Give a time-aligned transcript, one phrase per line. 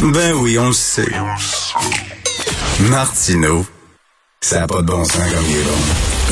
[0.00, 1.10] Ben oui, on le sait.
[2.88, 3.62] Martineau,
[4.40, 5.74] ça n'a pas de bon sens comme il est bon.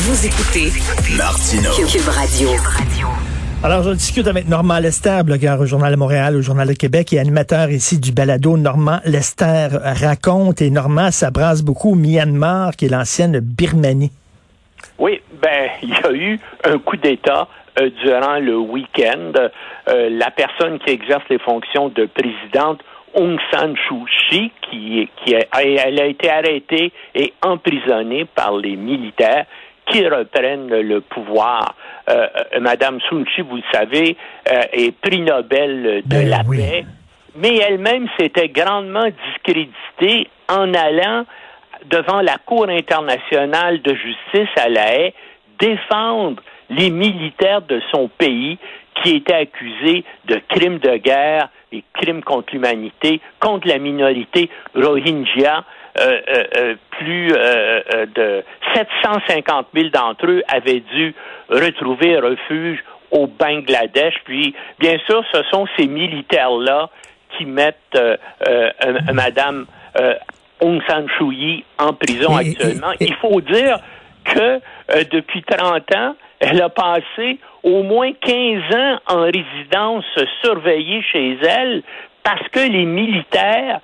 [0.06, 0.70] Vous écoutez
[1.18, 1.72] Martineau.
[1.90, 2.50] Cube Radio.
[3.64, 7.12] Alors, je discute avec Normand Lester, blogueur au Journal de Montréal, au Journal de Québec
[7.12, 10.62] et animateur ici du balado Normand Lester raconte.
[10.62, 14.12] Et Normand, ça brasse beaucoup au Myanmar, qui est l'ancienne Birmanie.
[15.00, 17.48] Oui, ben, il y a eu un coup d'État
[17.80, 19.32] euh, durant le week-end.
[19.88, 22.80] Euh, la personne qui exerce les fonctions de présidente
[23.16, 28.76] Aung San Suu Kyi, qui, qui a, elle a été arrêtée et emprisonnée par les
[28.76, 29.46] militaires
[29.86, 31.74] qui reprennent le pouvoir.
[32.10, 32.26] Euh,
[32.60, 34.16] Madame Sun Kyi, vous le savez,
[34.52, 36.58] euh, est prix Nobel de Ben la oui.
[36.58, 36.84] paix,
[37.36, 41.24] mais elle-même s'était grandement discréditée en allant
[41.86, 45.14] devant la Cour internationale de justice à La Haye
[45.58, 48.58] défendre les militaires de son pays
[49.02, 55.64] qui étaient accusés de crimes de guerre et crimes contre l'humanité, contre la minorité Rohingya.
[55.98, 58.44] Euh, euh, euh, plus euh, euh, de
[58.74, 61.14] 750 000 d'entre eux avaient dû
[61.48, 64.12] retrouver refuge au Bangladesh.
[64.26, 66.90] Puis, bien sûr, ce sont ces militaires-là
[67.38, 68.14] qui mettent euh,
[69.14, 69.64] Madame
[69.98, 70.12] euh,
[70.60, 72.92] Aung San Suu Kyi en prison Et- actuellement.
[73.00, 73.78] et- Il faut dire
[74.24, 80.04] que euh, depuis 30 ans, elle a passé au moins 15 ans en résidence
[80.42, 81.82] surveillée chez elle
[82.22, 83.80] parce que les militaires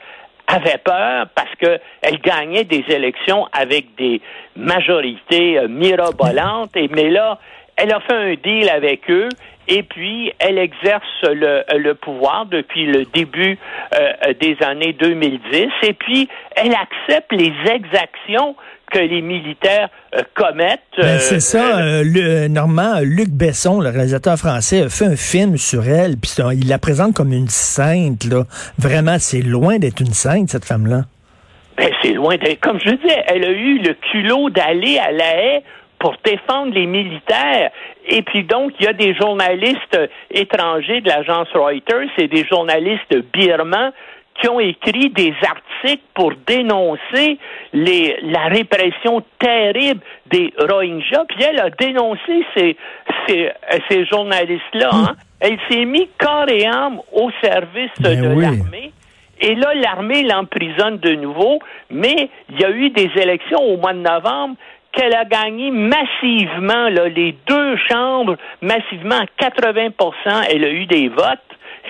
[0.46, 4.20] avaient peur parce qu'elle gagnait des élections avec des
[4.56, 6.76] majorités euh, mirobolantes.
[6.76, 7.38] Et, mais là,
[7.76, 9.28] elle a fait un deal avec eux
[9.68, 13.58] et puis elle exerce le, le pouvoir depuis le début
[13.94, 18.56] euh, des années 2010 et puis elle accepte les exactions
[18.92, 20.80] que les militaires euh, commettent.
[20.98, 25.16] Ben, euh, c'est ça, euh, le, Normand, Luc Besson, le réalisateur français, a fait un
[25.16, 28.44] film sur elle, puis il la présente comme une sainte, là.
[28.78, 31.02] Vraiment, c'est loin d'être une sainte, cette femme-là.
[31.78, 32.60] Ben, c'est loin d'être.
[32.60, 35.62] Comme je disais, elle a eu le culot d'aller à la haie
[36.02, 37.70] pour défendre les militaires.
[38.06, 39.98] Et puis donc, il y a des journalistes
[40.32, 43.92] étrangers de l'agence Reuters et des journalistes birmans
[44.40, 47.38] qui ont écrit des articles pour dénoncer
[47.72, 51.24] les, la répression terrible des Rohingyas.
[51.28, 52.76] Puis elle a dénoncé ces,
[53.28, 53.52] ces,
[53.88, 54.90] ces journalistes-là.
[54.92, 55.14] hein.
[55.38, 58.42] Elle s'est mis corps et âme au service Ben de oui.
[58.42, 58.92] l'armée.
[59.40, 61.58] Et là, l'armée l'emprisonne de nouveau,
[61.90, 64.56] mais il y a eu des élections au mois de novembre
[64.92, 71.08] qu'elle a gagné massivement, là, les deux chambres, massivement à 80% Elle a eu des
[71.08, 71.40] votes.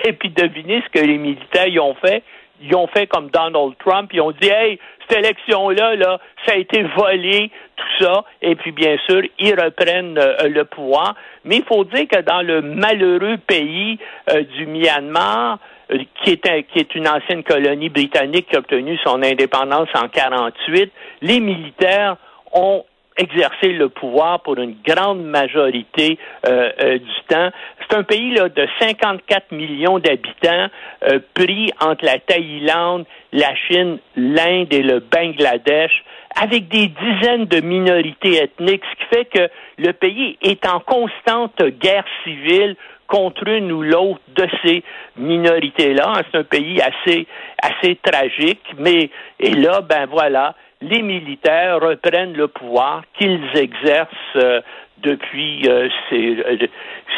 [0.05, 2.23] Et puis, devinez ce que les militaires y ont fait?
[2.61, 4.09] Ils ont fait comme Donald Trump.
[4.13, 8.23] Ils ont dit, hey, cette élection-là, là, ça a été volé, tout ça.
[8.41, 11.15] Et puis, bien sûr, ils reprennent euh, le pouvoir.
[11.43, 13.99] Mais il faut dire que dans le malheureux pays
[14.29, 15.59] euh, du Myanmar,
[15.91, 20.07] euh, qui est, qui est une ancienne colonie britannique qui a obtenu son indépendance en
[20.07, 22.15] 48, les militaires
[22.53, 22.85] ont
[23.17, 27.49] exercé le pouvoir pour une grande majorité euh, euh, du temps.
[27.81, 30.67] C'est un pays là, de 54 millions d'habitants
[31.03, 36.03] euh, pris entre la Thaïlande, la Chine, l'Inde et le Bangladesh,
[36.35, 41.61] avec des dizaines de minorités ethniques, ce qui fait que le pays est en constante
[41.79, 42.75] guerre civile
[43.07, 44.83] contre une ou l'autre de ces
[45.17, 46.23] minorités-là.
[46.31, 47.27] C'est un pays assez,
[47.61, 49.09] assez tragique, mais
[49.39, 54.61] et là, ben voilà, les militaires reprennent le pouvoir qu'ils exercent euh,
[54.97, 55.61] depuis.
[55.67, 56.67] euh, c'est euh,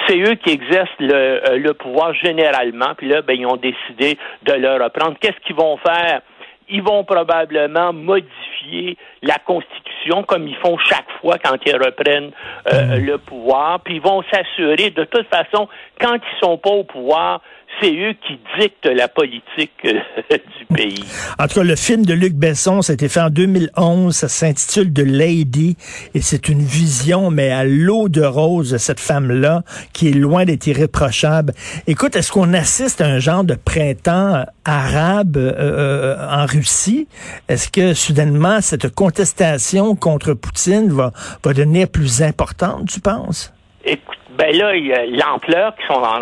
[0.08, 2.94] c'est eux qui exercent le, le pouvoir généralement.
[2.98, 5.18] Puis là, ben ils ont décidé de le reprendre.
[5.20, 6.22] Qu'est-ce qu'ils vont faire?
[6.68, 12.32] Ils vont probablement modifier la Constitution comme ils font chaque fois quand ils reprennent
[12.74, 13.80] euh, le pouvoir.
[13.82, 15.68] Puis ils vont s'assurer, de toute façon,
[16.00, 17.42] quand ils sont pas au pouvoir,
[17.82, 20.00] c'est eux qui dictent la politique euh,
[20.32, 21.04] du pays.
[21.40, 24.16] En tout cas, le film de Luc Besson, ça a été fait en 2011.
[24.16, 25.78] Ça s'intitule The Lady.
[26.14, 29.64] Et c'est une vision, mais à l'eau de rose de cette femme-là,
[29.94, 31.54] qui est loin d'être irréprochable.
[31.88, 37.08] Écoute, est-ce qu'on assiste à un genre de printemps arabe euh, euh, en Russie?
[37.48, 41.12] Est-ce que soudainement, cette contestation contre Poutine va,
[41.44, 43.54] va devenir plus importante, tu penses?
[43.84, 46.22] Écoute, ben là, il y a l'ampleur qui sont en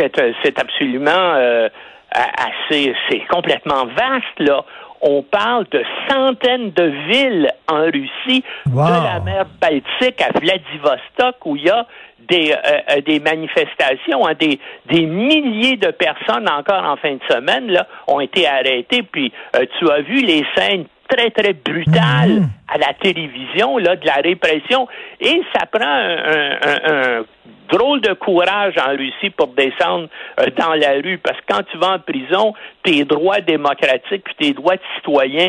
[0.00, 1.68] euh, c'est absolument euh,
[2.12, 4.64] assez, c'est complètement vaste, là.
[5.00, 11.54] On parle de centaines de villes en Russie, de la mer Baltique à Vladivostok, où
[11.54, 11.86] il y a
[12.28, 12.56] des, euh,
[12.90, 14.58] euh, des manifestations, hein, des,
[14.90, 19.02] des milliers de personnes encore en fin de semaine là, ont été arrêtées.
[19.02, 22.74] Puis euh, tu as vu les scènes très, très brutales mm-hmm.
[22.74, 24.86] à la télévision, là, de la répression.
[25.20, 27.24] Et ça prend un,
[27.68, 30.08] drôle de courage en Russie pour descendre
[30.56, 31.18] dans la rue.
[31.18, 35.48] Parce que quand tu vas en prison, tes droits démocratiques puis tes droits de citoyen,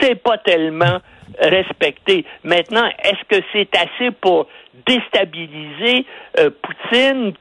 [0.00, 0.98] c'est pas tellement
[1.40, 2.24] respecté.
[2.44, 4.46] Maintenant, est-ce que c'est assez pour
[4.86, 6.06] déstabiliser
[6.38, 7.32] euh, Poutine?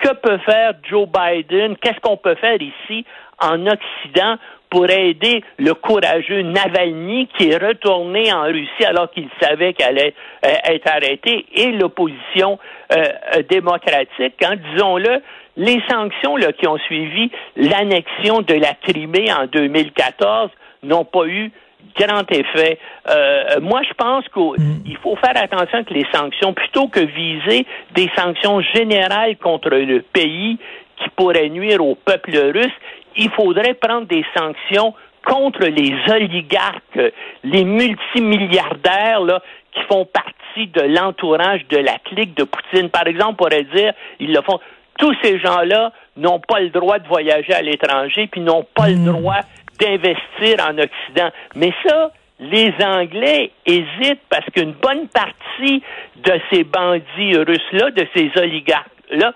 [0.00, 1.76] Que peut faire Joe Biden?
[1.76, 3.04] Qu'est-ce qu'on peut faire ici
[3.40, 4.36] en Occident
[4.70, 10.14] pour aider le courageux Navalny qui est retourné en Russie alors qu'il savait qu'elle allait
[10.44, 12.58] euh, être arrêté et l'opposition
[12.92, 13.04] euh,
[13.48, 14.34] démocratique.
[14.44, 15.22] Hein, disons-le,
[15.56, 20.50] les sanctions là, qui ont suivi l'annexion de la Crimée en 2014
[20.84, 21.50] n'ont pas eu
[21.98, 22.78] grand effet.
[23.08, 28.10] Euh, moi, je pense qu'il faut faire attention que les sanctions, plutôt que viser des
[28.16, 30.58] sanctions générales contre le pays
[30.98, 32.72] qui pourraient nuire au peuple russe,
[33.18, 34.94] il faudrait prendre des sanctions
[35.26, 36.98] contre les oligarques,
[37.44, 39.42] les multimilliardaires là,
[39.72, 42.88] qui font partie de l'entourage de la clique de Poutine.
[42.88, 44.58] Par exemple, on pourrait dire, ils le font.
[44.98, 48.96] Tous ces gens-là n'ont pas le droit de voyager à l'étranger, puis n'ont pas le
[48.96, 49.12] hmm.
[49.12, 49.40] droit
[49.78, 51.30] d'investir en Occident.
[51.54, 52.10] Mais ça,
[52.40, 55.82] les Anglais hésitent parce qu'une bonne partie
[56.16, 59.32] de ces bandits russes-là, de ces oligarques-là,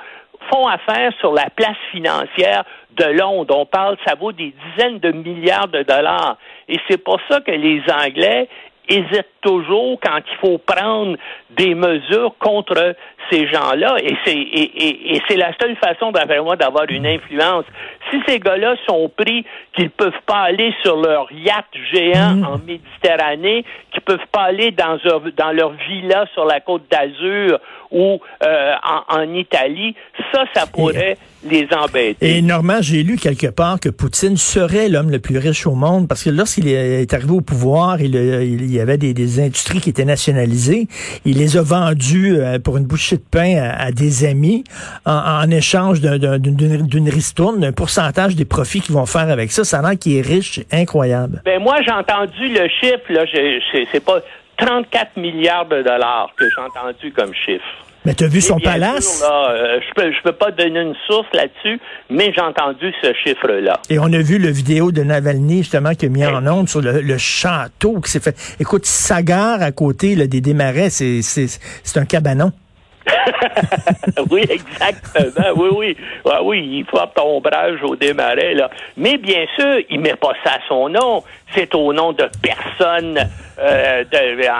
[0.52, 2.64] font affaire sur la place financière
[2.96, 3.56] de Londres.
[3.56, 6.36] On parle, ça vaut des dizaines de milliards de dollars.
[6.68, 8.48] Et c'est pour ça que les Anglais
[8.88, 11.16] hésitent toujours quand il faut prendre
[11.56, 12.94] des mesures contre
[13.30, 13.96] ces gens-là.
[14.02, 17.64] Et c'est et, et, c'est la seule façon, d'après moi, d'avoir une influence.
[18.10, 19.44] Si ces gars-là sont pris
[19.74, 22.44] qu'ils peuvent pas aller sur leur yacht géant mm.
[22.44, 24.98] en Méditerranée, qu'ils peuvent pas aller dans,
[25.36, 27.58] dans leur villa sur la côte d'Azur
[27.90, 28.72] ou euh,
[29.08, 29.94] en, Italie,
[30.32, 32.38] ça, ça pourrait les embêter.
[32.38, 36.08] Et Normand, j'ai lu quelque part que Poutine serait l'homme le plus riche au monde
[36.08, 39.90] parce que lorsqu'il est arrivé au pouvoir, il, il y avait des, des, industries qui
[39.90, 40.86] étaient nationalisées.
[41.24, 44.64] Il les a vendues euh, pour une bouchée de pain à, des amis
[45.04, 49.64] en, échange d'une ristourne, d'un pourcentage des profits qu'ils vont faire avec ça.
[49.64, 51.42] Ça rend qu'il est riche, incroyable.
[51.44, 53.24] Ben moi, j'ai entendu le chiffre, là,
[53.92, 54.20] c'est pas
[54.58, 57.64] 34 milliards de dollars que j'ai entendu comme chiffre.
[58.04, 59.22] Mais tu as vu son palace?
[59.22, 63.78] Euh, je peux, je peux pas donner une source là-dessus, mais j'ai entendu ce chiffre-là.
[63.90, 66.80] Et on a vu le vidéo de Navalny, justement, qui a mis en onde sur
[66.80, 68.36] le, château qui s'est fait.
[68.58, 71.20] Écoute, Sagar à côté là, des démarrais, c'est,
[71.94, 72.52] un cabanon.
[74.30, 75.46] oui, exactement.
[75.56, 75.96] Oui, oui.
[76.24, 78.70] Oui, oui, il faut ombrage au démarrer, là.
[78.96, 81.22] Mais bien sûr, il met pas ça à son nom.
[81.54, 83.18] C'est au nom de personnes
[83.58, 84.04] euh,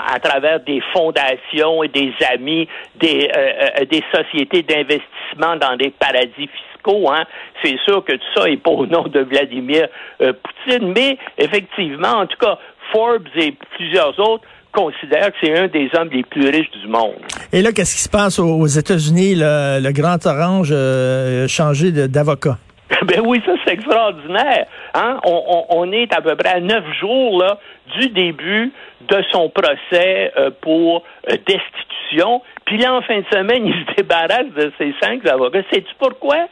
[0.07, 5.91] à travers des fondations et des amis, des, euh, euh, des sociétés d'investissement dans des
[5.91, 7.11] paradis fiscaux.
[7.11, 7.25] Hein.
[7.65, 12.27] C'est sûr que tout ça est pas au nom de Vladimir Poutine, mais effectivement, en
[12.27, 12.59] tout cas,
[12.93, 17.21] Forbes et plusieurs autres considère que c'est un des hommes les plus riches du monde.
[17.53, 19.35] Et là, qu'est-ce qui se passe aux États-Unis?
[19.37, 22.57] Le, Grand Orange euh, changé d'avocat.
[23.03, 24.67] Ben oui, ça c'est extraordinaire.
[24.95, 25.19] Hein?
[25.25, 27.59] On, est à peu près à neuf jours là,
[27.99, 28.73] du début
[29.09, 32.43] de son procès euh, pour euh, destitution.
[32.65, 35.63] Puis là, en fin de semaine, il se débarrasse de ses cinq avocats.
[35.73, 36.49] Sais-tu pourquoi?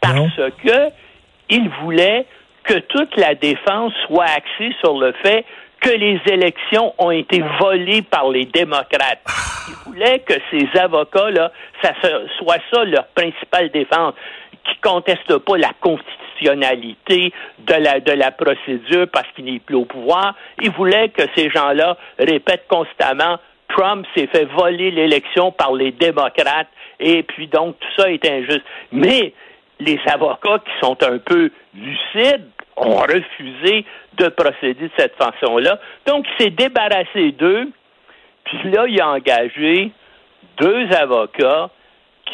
[0.00, 0.90] Parce que
[1.48, 2.26] il voulait
[2.64, 5.44] que toute la défense soit axée sur le fait
[5.80, 9.20] que les élections ont été volées par les démocrates.
[9.68, 11.50] Ils voulaient que ces avocats-là,
[11.82, 11.92] ça
[12.38, 14.14] soit ça leur principale défense,
[14.64, 19.84] qui contestent pas la constitutionnalité de la, de la procédure parce qu'il n'est plus au
[19.84, 20.34] pouvoir.
[20.60, 23.38] Ils voulaient que ces gens-là répètent constamment
[23.68, 26.68] Trump s'est fait voler l'élection par les démocrates
[27.00, 28.64] et puis donc tout ça est injuste.
[28.92, 29.32] Mais
[29.80, 35.78] les avocats qui sont un peu lucides ont refusé de procéder de cette façon-là.
[36.06, 37.68] Donc, il s'est débarrassé d'eux,
[38.44, 39.90] puis là, il a engagé
[40.58, 41.70] deux avocats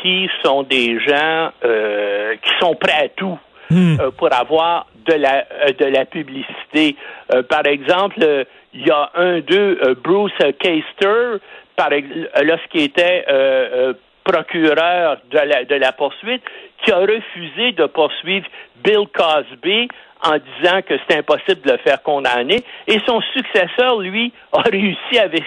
[0.02, 3.38] qui sont des gens euh, qui sont prêts à tout
[3.70, 3.96] hmm.
[4.00, 6.96] euh, pour avoir de la euh, de la publicité.
[7.48, 11.38] par exemple, il y a un d'eux, Bruce Caster,
[11.76, 11.90] par
[12.42, 13.24] lorsqu'il était
[14.24, 16.42] procureur de la, de la poursuite,
[16.82, 18.46] qui a refusé de poursuivre
[18.84, 19.88] Bill Cosby
[20.24, 22.62] en disant que c'est impossible de le faire condamner.
[22.86, 25.44] Et son successeur, lui, a réussi avec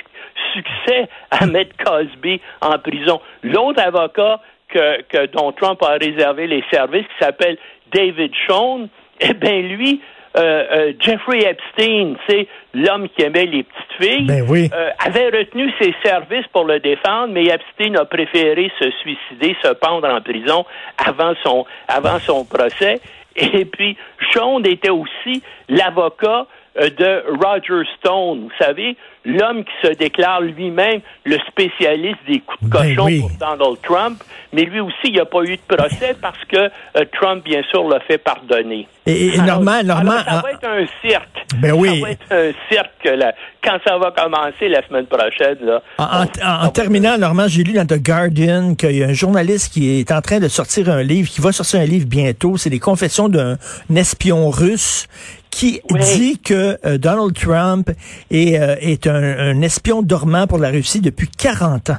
[0.54, 3.22] succès à mettre Cosby en prison.
[3.44, 7.58] L'autre avocat que, que, dont Trump a réservé les services, qui s'appelle
[7.94, 8.88] David Schoen,
[9.20, 10.02] eh bien, lui,
[10.38, 10.40] euh,
[10.72, 14.70] euh, Jeffrey Epstein, c'est l'homme qui aimait les petites filles, ben oui.
[14.74, 19.74] euh, avait retenu ses services pour le défendre, mais Epstein a préféré se suicider, se
[19.74, 20.66] pendre en prison
[21.06, 23.02] avant son avant son procès.
[23.36, 23.98] Et puis,
[24.32, 31.38] Sean était aussi l'avocat de Roger Stone, vous savez, l'homme qui se déclare lui-même le
[31.48, 33.20] spécialiste des coups de Ben cochon oui.
[33.20, 34.24] pour Donald Trump,
[34.54, 37.62] mais lui aussi, il n'y a pas eu de procès parce que euh, Trump, bien
[37.70, 38.88] sûr, l'a fait pardonner.
[39.06, 41.46] Et, et ça en- va être un cirque.
[41.58, 42.00] Ben oui.
[42.00, 45.58] Ça va être un cirque là, quand ça va commencer la semaine prochaine.
[45.62, 45.82] Là.
[45.98, 46.24] En, en-
[46.64, 50.00] en- en terminant, Normand, j'ai lu dans The Guardian qu'il y a un journaliste qui
[50.00, 52.56] est en train de sortir un livre, qui va sortir un livre bientôt.
[52.58, 53.58] C'est les confessions d'un
[53.96, 55.08] espion russe
[55.52, 56.00] qui Oui.
[56.00, 57.90] dit que euh, Donald Trump
[58.32, 61.98] est, euh, est un, un espion dormant pour la Russie depuis 40 ans.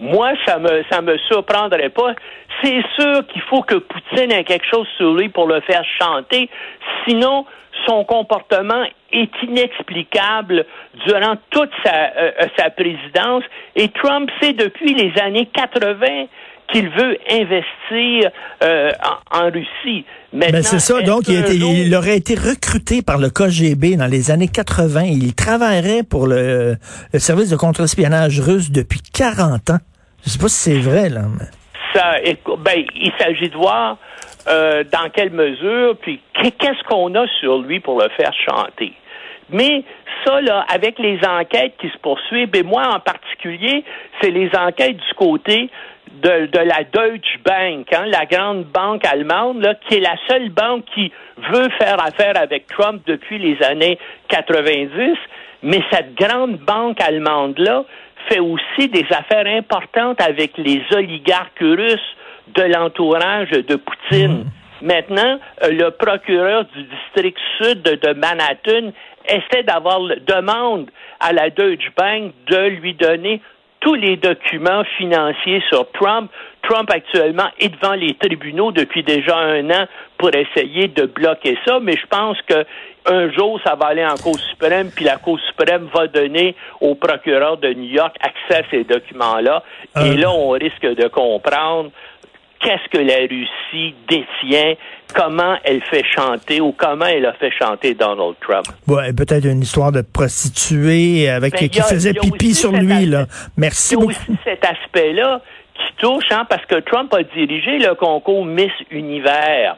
[0.00, 2.14] Moi, ça me ça me surprendrait pas.
[2.62, 6.48] C'est sûr qu'il faut que Poutine ait quelque chose sur lui pour le faire chanter.
[7.06, 7.44] Sinon,
[7.86, 10.64] son comportement est inexplicable
[11.06, 13.44] durant toute sa, euh, sa présidence.
[13.74, 16.26] Et Trump sait depuis les années 80
[16.72, 18.30] qu'il veut investir
[18.62, 18.90] euh,
[19.32, 20.04] en, en Russie.
[20.32, 24.30] Ben c'est ça, donc il, jour- il aurait été recruté par le KGB dans les
[24.30, 25.02] années 80.
[25.04, 26.76] Il travaillerait pour le,
[27.12, 29.78] le service de contre-espionnage russe depuis 40 ans.
[30.24, 31.22] Je sais pas si c'est vrai, là.
[31.38, 31.46] mais-
[31.94, 32.16] ça,
[32.58, 33.96] ben, il s'agit de voir
[34.48, 38.92] euh, dans quelle mesure, puis qu'est- qu'est-ce qu'on a sur lui pour le faire chanter.
[39.48, 39.84] Mais
[40.24, 43.84] ça, là, avec les enquêtes qui se poursuivent, et moi en particulier,
[44.20, 45.70] c'est les enquêtes du côté
[46.12, 50.48] de, de la Deutsche Bank, hein, la grande banque allemande, là, qui est la seule
[50.50, 51.12] banque qui
[51.52, 53.98] veut faire affaire avec Trump depuis les années
[54.28, 55.16] 90.
[55.62, 57.84] Mais cette grande banque allemande-là
[58.28, 62.16] fait aussi des affaires importantes avec les oligarques russes
[62.54, 64.44] de l'entourage de Poutine.
[64.82, 68.92] Maintenant, euh, le procureur du district sud de, de Manhattan
[69.26, 73.40] essaie d'avoir le- demande à la Deutsche Bank de lui donner
[73.86, 76.28] tous les documents financiers sur Trump.
[76.62, 79.86] Trump actuellement est devant les tribunaux depuis déjà un an
[80.18, 82.66] pour essayer de bloquer ça, mais je pense que
[83.08, 86.96] un jour ça va aller en Cour suprême, puis la Cour suprême va donner au
[86.96, 89.62] procureur de New York accès à ces documents-là.
[89.96, 90.02] Euh.
[90.02, 91.90] Et là, on risque de comprendre
[92.66, 94.74] qu'est-ce que la Russie détient,
[95.14, 98.66] comment elle fait chanter ou comment elle a fait chanter Donald Trump?
[98.88, 103.06] Ouais, peut-être une histoire de prostituée avec Ben, qui a- faisait pipi sur lui aspect-
[103.06, 103.26] là.
[103.56, 104.10] Merci y a beaucoup.
[104.10, 105.40] aussi cet aspect-là
[105.74, 109.76] qui touche, hein, parce que Trump a dirigé le concours Miss Univers.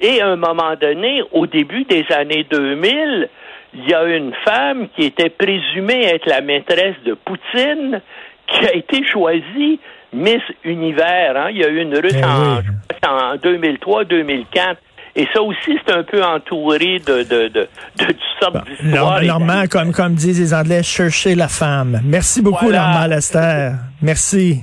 [0.00, 3.28] Et à un moment donné, au début des années 2000,
[3.74, 8.00] il y a une femme qui était présumée être la maîtresse de Poutine
[8.46, 9.78] qui a été choisie
[10.12, 11.36] Miss Univers.
[11.36, 11.48] hein?
[11.50, 12.60] Il y a eu une russe Eh en,
[13.06, 14.76] en 2003-2004.
[15.16, 19.20] Et ça aussi, c'est un peu entouré de, de, de, de toutes sortes d'histoires.
[19.22, 22.00] Normand, comme, comme disent les Anglais, chercher la femme.
[22.04, 22.82] Merci beaucoup, Voilà.
[22.90, 23.70] Normand Lester.
[24.00, 24.60] Merci.